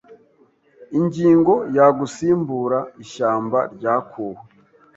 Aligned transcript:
Ingingo 0.97 1.53
ya 1.75 1.87
Gusimbura 1.97 2.79
ishyamba 3.03 3.59
ryakuwe 3.75 4.39